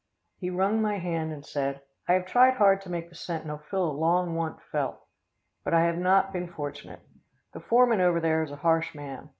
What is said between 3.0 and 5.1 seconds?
the Sentinel fill a long want felt,